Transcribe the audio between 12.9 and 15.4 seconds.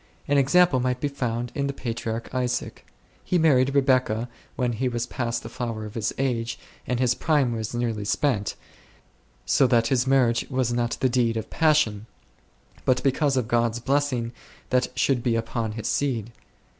because of God's blessing that should be